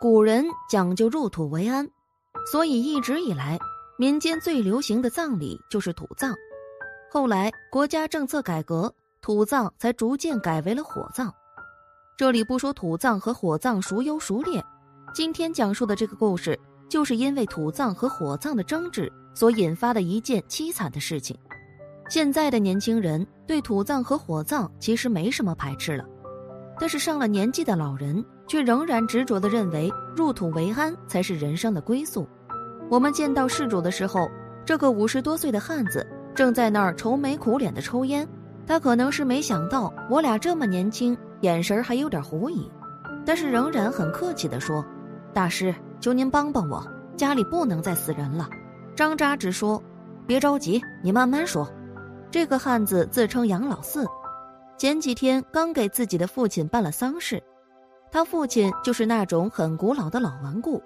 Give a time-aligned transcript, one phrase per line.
[0.00, 1.86] 古人讲究入土为安，
[2.50, 3.58] 所以一直以来，
[3.98, 6.34] 民间最流行的葬礼就是土葬。
[7.10, 8.90] 后来国家政策改革，
[9.20, 11.30] 土葬才逐渐改为了火葬。
[12.16, 14.64] 这里不说土葬和火葬孰优孰劣，
[15.12, 16.58] 今天讲述的这个故事，
[16.88, 21.36] 就是因为土葬和火葬的争执所引发的一件凄惨的事情。
[22.08, 26.06] 现在的年轻人对土葬和火葬其实没什么排斥了。
[26.78, 32.26] 但是上了年纪的老人却仍然执着地认为入土为安才是人生的归宿。
[32.90, 34.28] 我们见到事主的时候，
[34.64, 36.04] 这个五十多岁的汉子
[36.34, 38.26] 正在那儿愁眉苦脸地抽烟。
[38.66, 42.68] 他可能是没想到我俩这么年轻，眼神还有点狐疑，
[43.24, 44.84] 但是仍然很客气地说
[45.32, 46.84] ：“大师，求您帮帮我，
[47.16, 48.50] 家里不能再死人了。”
[48.96, 49.80] 张扎直说
[50.26, 51.70] ：“别着急，你慢慢说。”
[52.32, 54.04] 这个汉子自称杨老四。
[54.76, 57.40] 前几天刚给自己的父亲办了丧事，
[58.10, 60.82] 他父亲就是那种很古老的老顽固，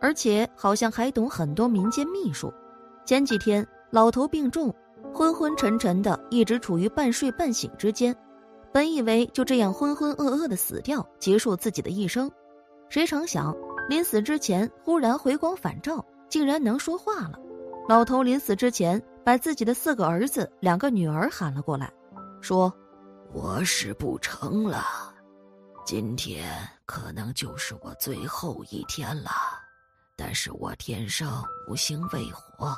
[0.00, 2.52] 而且好像还懂很多民间秘术。
[3.04, 4.74] 前几天老头病重，
[5.12, 8.14] 昏昏沉沉的，一直处于半睡半醒之间。
[8.72, 12.30] 本以为就这样浑浑噩噩的死掉，结束自己的一生，
[12.88, 13.56] 谁成想
[13.88, 17.38] 临死之前忽然回光返照，竟然能说话了。
[17.88, 21.90] 老头临死之前把自己的四个儿子、两个女儿喊了过来，
[22.40, 22.72] 说。
[23.32, 24.82] 我是不成了，
[25.86, 26.52] 今天
[26.84, 29.30] 可能就是我最后一天了。
[30.16, 31.30] 但是我天生
[31.68, 32.76] 五行未火，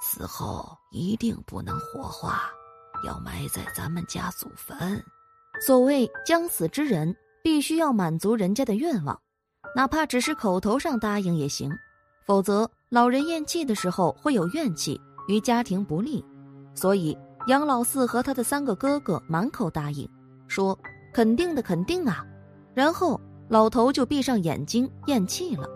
[0.00, 2.44] 死后一定不能火化，
[3.04, 5.04] 要埋在咱们家祖坟。
[5.60, 9.20] 所谓将死之人，必须要满足人家的愿望，
[9.76, 11.70] 哪怕只是口头上答应也行，
[12.24, 16.24] 否则老人咽气的时候会有怨气，与家庭不利。
[16.74, 17.14] 所以。
[17.48, 20.08] 杨老四和他的三个哥哥满口答应，
[20.46, 20.78] 说
[21.12, 22.24] ：“肯定的，肯定啊。”
[22.74, 25.68] 然后老头就闭上眼睛咽气了，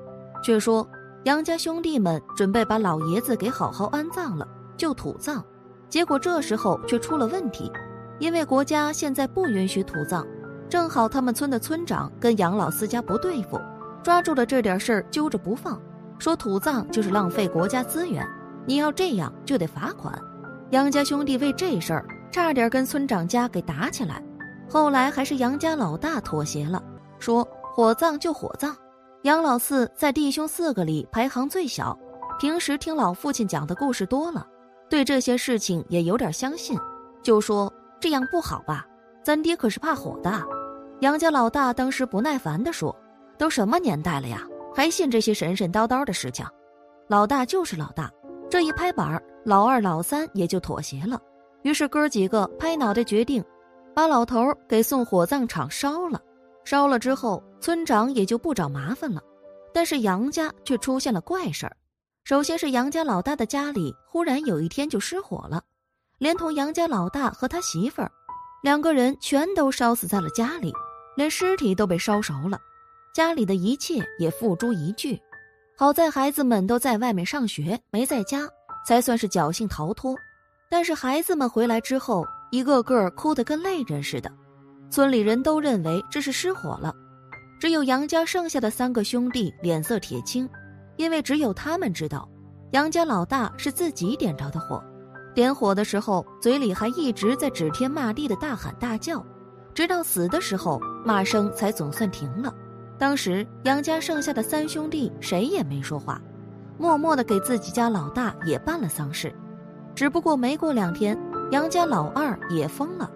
[0.42, 0.88] 却说
[1.24, 5.44] ：“杨家兄弟们准备把老爷子给好好安葬了，就土葬。”
[5.88, 7.70] 结果这时候却出了问题，
[8.18, 10.26] 因为国家现在不允许土葬，
[10.68, 13.60] 正好他们村的村长跟杨老四家不对付，
[14.02, 15.80] 抓住了这点事儿揪着不放，
[16.18, 18.26] 说土葬就是浪费国家资源，
[18.66, 20.12] 你要这样就得罚款。
[20.70, 24.20] 杨家兄弟为这事儿差点跟村长家给打起来，
[24.68, 26.82] 后来还是杨家老大妥协了，
[27.18, 28.76] 说火葬就火葬。
[29.22, 31.98] 杨老四在弟兄四个里排行最小，
[32.38, 34.46] 平时听老父亲讲的故事多了，
[34.88, 36.78] 对这些事情也有点相信，
[37.22, 38.86] 就说这样不好吧，
[39.24, 40.30] 咱爹可是怕火的。
[41.00, 42.94] 杨家老大当时不耐烦地说
[43.36, 44.42] ：“都什么年代了呀，
[44.74, 46.46] 还信这些神神叨叨的事情？”
[47.08, 48.10] 老大就是老大，
[48.50, 49.22] 这一拍板。
[49.44, 51.20] 老二、老三也就妥协了，
[51.62, 53.44] 于是哥几个拍脑袋决定，
[53.96, 56.20] 把老头给送火葬场烧了。
[56.66, 59.22] 烧了之后，村长也就不找麻烦了。
[59.72, 61.74] 但是杨家却出现了怪事儿。
[62.22, 65.62] 首先是杨家老大的家里忽然有一天就失火了，
[66.18, 68.12] 连同杨家老大和他媳妇儿
[68.62, 70.70] 两个人全都烧死在了家里，
[71.16, 72.60] 连尸体都被烧熟了，
[73.14, 75.18] 家里的一切也付诸一炬。
[75.74, 78.46] 好在孩子们都在外面上学，没在家。
[78.86, 80.14] 才算是侥幸逃脱，
[80.70, 82.24] 但是孩子们回来之后，
[82.56, 84.32] 一个个哭得跟泪人似的。
[84.88, 86.90] 村里人都认为这是失火了，
[87.60, 90.48] 只有杨家剩下的三个兄弟脸色铁青，
[90.96, 92.26] 因为只有他们知道，
[92.70, 94.82] 杨家老大是自己点着的火。
[95.34, 99.22] 点火的时候，嘴里还一直在指天骂地的大喊大叫，
[99.74, 102.54] 直到死的时候，骂声才总算停了。
[102.96, 106.18] 当时杨家剩下的三兄弟谁也没说话。
[106.78, 109.30] 默默的给自己家老大也办了丧事，
[109.94, 111.18] 只不过没过两天，
[111.50, 113.08] 杨家老二也疯了，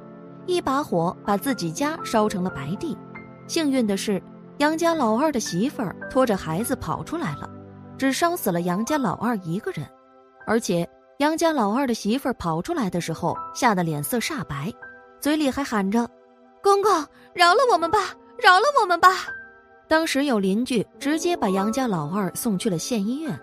[0.46, 2.96] 一把火把自己家烧成了白地。
[3.48, 4.22] 幸运的是，
[4.58, 7.50] 杨家老二的媳妇儿拖着孩子跑出来了，
[7.98, 9.84] 只烧死了杨家老二一个人。
[10.46, 14.72] 而且杨家老二的媳妇儿跑出来的时候，吓得脸色煞白，
[15.20, 16.08] 嘴里还喊着
[16.62, 16.92] ：“公公，
[17.34, 17.98] 饶了我们吧，
[18.38, 19.08] 饶了我们吧！”
[19.88, 23.38] 当时有邻居直接把杨家老二送去了县医院。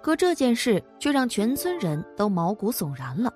[0.00, 3.30] 可这件事却让全村人都毛骨悚然了。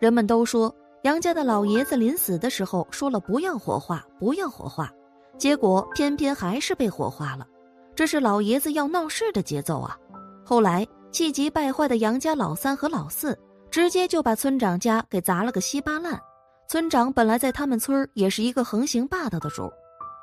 [0.00, 4.90] 人们都说杨家的老爷子临死的时候说了不要火化，不要火化，
[5.36, 7.46] 结果偏偏还是被火化了。
[7.94, 9.94] 这是老爷子要闹事的节奏啊！
[10.42, 13.38] 后来气急败坏的杨家老三和老四
[13.70, 16.18] 直接就把村长家给砸了个稀巴烂。
[16.66, 19.70] 村长本来在他们村也是一个横行霸道的主，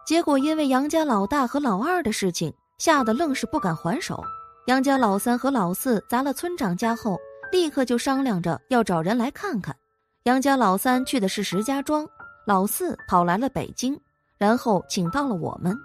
[0.08, 4.24] 结果因为杨家老大和老二的事情，吓得愣是不敢还手。
[4.66, 7.18] 杨家老三和老四砸了村长家后，
[7.52, 9.76] 立刻就商量着要找人来看看。
[10.24, 12.06] 杨家老三去的是石家庄，
[12.46, 13.98] 老四跑来了北京，
[14.38, 15.78] 然后请到了我们。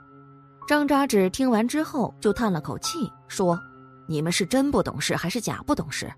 [0.69, 3.59] 张扎纸听完之后就叹了口气，说
[4.09, 6.11] ：“你们是真不懂事还是假不懂事？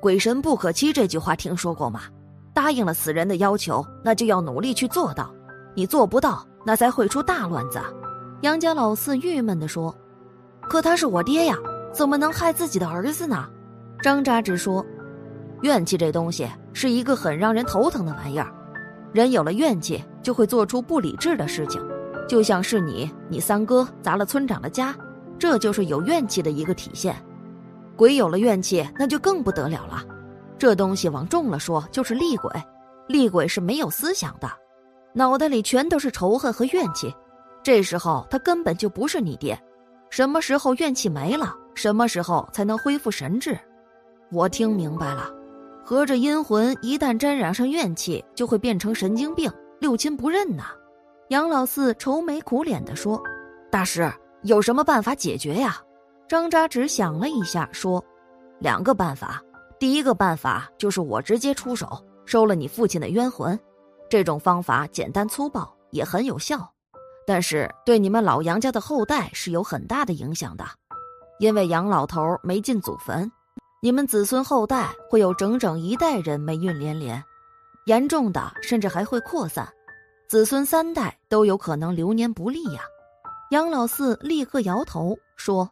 [0.00, 2.02] 鬼神不可欺这句话听说过吗？
[2.54, 5.32] 答应了死人的要求，那就要努力去做到。
[5.74, 7.80] 你做不到，那才会出大乱子。”
[8.42, 9.96] 杨家老四郁闷地说
[10.70, 11.56] ：“可他是我爹呀，
[11.92, 13.48] 怎么能害自己的儿子呢？”
[14.02, 14.84] 张扎直说
[15.62, 18.52] ：“怨气这东西是一个很让人头疼的玩意儿，
[19.12, 21.82] 人有了怨气就会做出不理智的事情，
[22.28, 24.94] 就像是你，你三哥砸了村长的家，
[25.38, 27.16] 这就是有怨气的一个体现。
[27.96, 30.02] 鬼有了怨气，那就更不得了了，
[30.56, 32.50] 这东西往重了说就是厉鬼，
[33.08, 34.48] 厉鬼是没有思想的，
[35.12, 37.12] 脑袋里全都是仇恨和怨气。”
[37.60, 39.60] 这时候他根本就不是你爹，
[40.08, 43.58] 什么时候怨气没了，什么时候才能恢复神智？
[44.30, 45.30] 我听明白了，
[45.82, 50.64] 合着阴魂一旦沾染上怨气，就会变成神经病，六亲不认呐。
[51.28, 53.20] 杨老四愁眉苦脸地说
[53.72, 54.10] ：“大师
[54.42, 55.78] 有什么办法解决呀？”
[56.28, 58.04] 张扎只想了一下，说
[58.60, 59.42] ：“两个办法，
[59.78, 61.88] 第一个办法就是我直接出手
[62.26, 63.58] 收了你父亲的冤魂，
[64.10, 66.70] 这种方法简单粗暴，也很有效。”
[67.26, 70.64] 但是对你们老杨家的后代是有很大的影响的，
[71.38, 73.30] 因为杨老头没进祖坟，
[73.80, 77.22] 你们子孙后代会有整整一代人霉运连连，
[77.86, 79.68] 严重的甚至还会扩散，
[80.26, 82.80] 子孙三代都有可能流年不利呀。
[83.50, 85.70] 杨老四立刻摇头说：“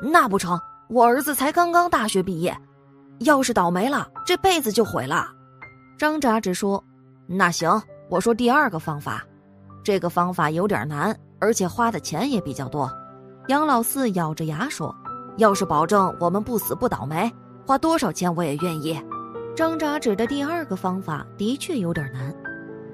[0.00, 0.58] 那不成，
[0.88, 2.56] 我儿子才刚刚大学毕业，
[3.18, 5.28] 要是倒霉了，这辈子就毁了。”
[5.98, 6.82] 张扎只说
[7.28, 9.22] ：“那行，我说第二个方法。”
[9.84, 12.90] 这个方法有点难，而且花的钱也比较多。
[13.48, 14.94] 杨老四咬着牙说
[15.36, 17.30] ：“要是保证我们不死不倒霉，
[17.66, 19.00] 花多少钱我也愿意。”
[19.54, 22.34] 张扎指的第二个方法的确有点难。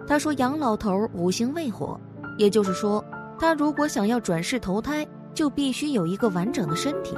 [0.07, 2.01] 他说：“杨老头五行未火，
[2.37, 3.05] 也就是说，
[3.39, 7.15] 他如果想要转世投胎，就必须有一个完整的身体。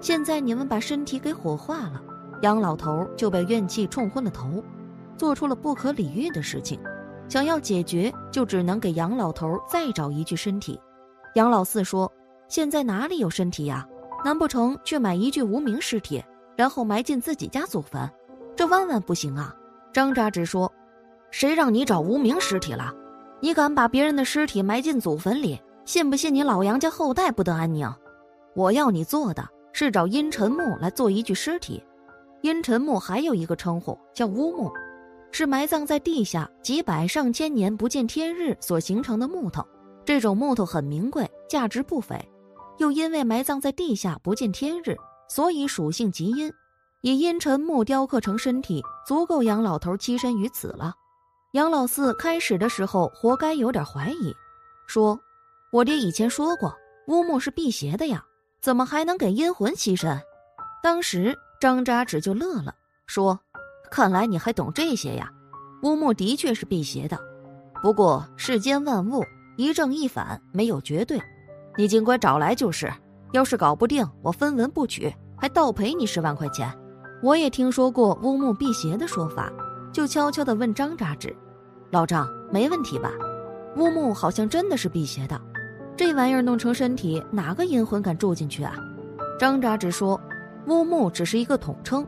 [0.00, 2.02] 现在你们把身体给火化了，
[2.42, 4.64] 杨老头就被怨气冲昏了头，
[5.16, 6.80] 做出了不可理喻的事情。”
[7.28, 10.80] 想要解决，就只能给杨老头再找一具身体。
[11.36, 12.10] 杨老四说
[12.48, 13.86] ：“现在哪里有身体呀？
[14.24, 16.20] 难不成去买一具无名尸体，
[16.60, 18.06] 然后埋进自己家祖坟？
[18.54, 19.56] 这万万不行啊！”
[19.94, 20.70] 张扎直说
[21.32, 22.92] ：“谁让你找无名尸体了？
[23.40, 27.90] 你敢把别人的尸体埋进祖坟里，信不信你老杨家后代不得安宁？
[28.54, 29.42] 我要你做的
[29.72, 31.82] 是找阴沉木来做一具尸体。
[32.42, 34.70] 阴沉木还有一个称呼叫乌木。”
[35.32, 39.66] 是埋葬在地下几百上千年不见天日所形成的木头，
[40.04, 42.20] 这种木头很名贵，价值不菲，
[42.76, 44.94] 又因为埋葬在地下不见天日，
[45.30, 46.52] 所以属性极阴，
[47.02, 50.92] 以阴沉木雕刻成身体，足够杨老头栖身于此了。
[51.52, 54.34] 杨老四开始的时候活该有点怀疑，
[54.88, 55.18] 说
[55.72, 58.24] ：“我爹以前说过，乌木是辟邪的呀，
[58.60, 60.20] 怎么还能给阴魂栖身？”
[60.82, 62.74] 当时张扎纸就乐了，
[63.06, 63.38] 说。
[63.92, 65.28] 看来你还懂这些呀，
[65.82, 67.18] 乌木的确是辟邪的，
[67.82, 69.24] 不过世间万物
[69.56, 71.20] 一正一反，没有绝对。
[71.76, 72.88] 你尽管找来就是，
[73.32, 76.72] 要是搞不定，我分文不取，还倒赔你十万块钱。
[77.22, 79.52] 我也听说过乌木辟邪的说法，
[79.92, 81.34] 就悄悄地问张扎纸
[81.90, 83.10] ：“老张，没问题吧？
[83.76, 85.40] 乌木好像真的是辟邪的，
[85.96, 88.74] 这玩意儿弄成身体，哪个阴魂敢住进去啊？”
[89.38, 90.20] 张扎纸说
[90.66, 92.06] ：“乌木只是一个统称。”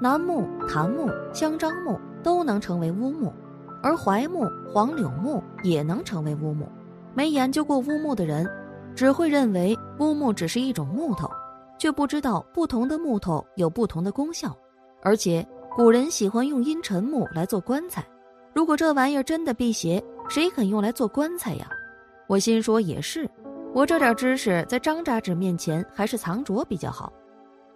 [0.00, 3.32] 楠木、檀木、香樟木都能成为乌木，
[3.82, 6.68] 而槐木、黄柳木也能成为乌木。
[7.14, 8.48] 没研究过乌木的人，
[8.98, 11.30] 只会认为乌木只是一种木头，
[11.78, 14.52] 却不知道不同的木头有不同的功效。
[15.02, 18.04] 而且古人喜欢用阴沉木来做棺材，
[18.52, 21.70] 如果这玩意儿真的辟邪，谁肯用来做棺材呀？
[22.26, 23.30] 我心说也是，
[23.72, 27.12] 我这点知识在张扎纸面前还是藏拙比较好。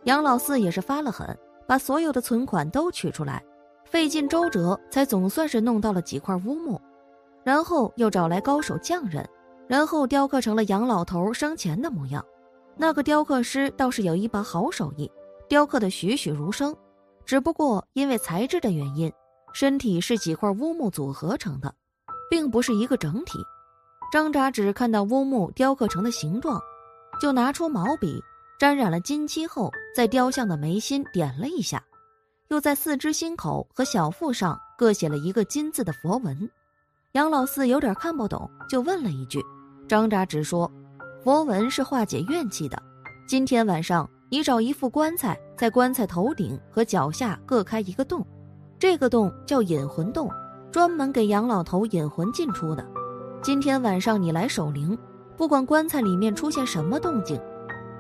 [0.03, 1.39] 杨老四也是发了狠。
[1.69, 3.41] 把所有的存款都取出来，
[3.85, 6.81] 费尽周折才总算是弄到了几块乌木，
[7.45, 9.25] 然后又找来高手匠人，
[9.69, 12.25] 然后雕刻成了杨老头生前的模样。
[12.77, 15.11] 那个雕刻师倒是有一把好手艺，
[15.49, 16.75] 雕刻的栩栩如生。
[17.25, 19.13] 只不过因为材质的原因，
[19.53, 21.75] 身体是几块乌木组合成的，
[22.31, 23.39] 并不是一个整体。
[24.11, 26.61] 张扎只看到乌木雕刻成的形状，
[27.21, 28.23] 就拿出毛笔。
[28.59, 31.83] 沾染了金漆后，在雕像的眉心点了一下，
[32.49, 36.49] 又在四肢心口和小腹上各写了一个金字的佛文。
[37.13, 39.39] 杨老四有点看不懂，就问了一句
[39.87, 40.71] ：“张扎只说，
[41.23, 42.83] 佛文是化解怨气的。
[43.29, 48.27] 今天晚上你找一副棺材，在棺材头顶和脚下各开一个洞，
[48.79, 50.31] 这个洞叫引魂洞，
[50.71, 52.83] 专门给杨老头引魂进出的。
[53.43, 54.97] 今天晚上你来守灵，
[55.37, 57.39] 不管棺材里面出现什么动静，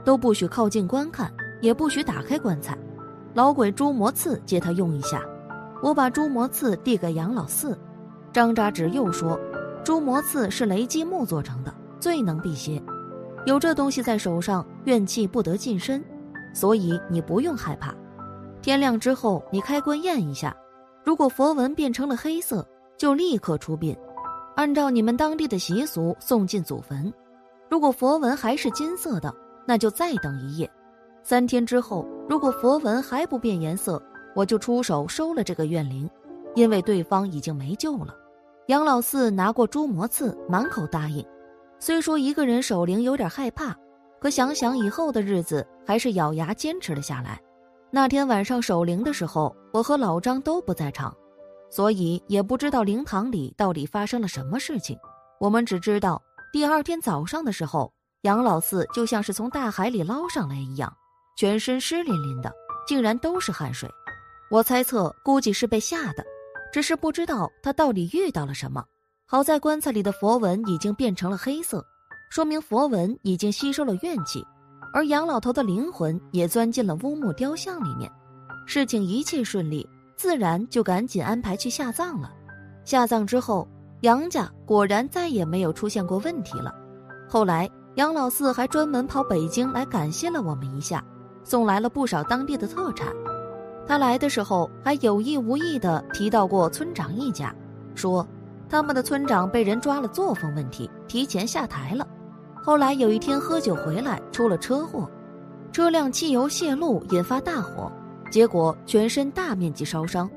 [0.07, 2.79] 都不许靠近观看，也不许打开棺材。
[3.35, 5.23] 老鬼朱魔刺借他用一下。
[5.83, 7.79] 我把朱魔刺递给杨老四，
[8.33, 9.39] 张扎纸又说
[9.85, 12.83] ：“朱魔刺是雷击木做成的，最能辟邪。
[13.45, 16.03] 有这东西在手上，怨气不得近身，
[16.53, 17.95] 所以你不用害怕。
[18.61, 20.57] 天亮之后，你开棺验一下，
[21.05, 23.97] 如果佛纹变成了黑色，就立刻出殡，
[24.57, 27.13] 按照你们当地的习俗送进祖坟。
[27.69, 29.35] 如果佛纹还是金色的，
[29.67, 30.71] 那就再等一夜。
[31.23, 34.03] 三天之后，如果佛纹还不变颜色。”
[34.35, 36.09] 我就出手收了这个怨灵，
[36.55, 38.17] 因为对方已经没救了。
[38.73, 41.23] 杨老四拿过朱魔刺，满口答应。
[41.79, 43.77] 虽说一个人守灵有点害怕，
[44.19, 47.39] 可想想以后的日子，还是咬牙坚持了下来。
[47.91, 51.15] 那天晚上守灵的时候，我和老张都不在场，
[51.69, 54.97] 所以也不知道灵堂里到底发生了什么事情。
[55.39, 60.91] 我们只知道第二天早上的时候，杨老四就像是从大海里捞上来一样，
[61.37, 62.51] 全身湿淋淋的，
[62.89, 63.87] 竟然都是汗水。
[64.51, 66.25] 我猜测，估计是被吓的，
[66.73, 68.83] 只是不知道他到底遇到了什么。
[69.27, 71.85] 好在棺材里的佛纹已经变成了黑色，
[72.31, 74.45] 说明佛纹已经吸收了怨气，
[74.93, 78.11] 而杨老头的灵魂也钻进了乌木雕像里面。
[78.67, 82.33] 事情一切顺利，自然就赶紧安排去下葬了。
[82.85, 83.67] 下葬之后，
[84.01, 86.75] 杨家果然再也没有出现过问题了。
[87.29, 91.03] 后来，杨老四还专门跑北京来感谢了我们一下，
[91.43, 93.09] 送来了不少当地的特产。
[93.87, 97.55] 他来的时候还有意无意地提到过村长一家，
[97.95, 98.27] 说
[98.69, 102.07] 他们的村长被人抓了作风问题，提前下台了。
[102.63, 105.11] 后来有一天喝酒回来出了车祸，
[105.73, 107.91] 车辆汽油泄漏引发大火，
[108.31, 110.31] 结果全身大面积烧伤，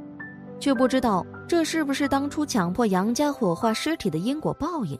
[0.60, 5.00] 却不知道这是不是当初强迫杨家火化尸体的因果报应。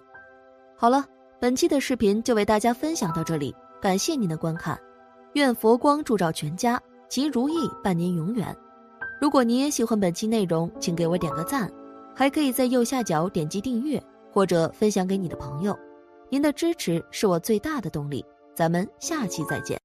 [0.78, 1.04] 好了，
[1.40, 4.80] 本期的视频就为大家分享到这里，感谢您的观看，
[5.34, 6.80] 愿佛光照照全家。
[7.16, 8.54] 吉如意伴您永远。
[9.22, 11.72] 如果您也喜欢本期内容，请给我点个赞，
[12.14, 14.04] 还可以在右下角点击订阅
[14.34, 15.74] 或者分享给你的朋友。
[16.30, 18.26] 您的支持是我最大的动力。
[18.54, 19.85] 咱们下期再见。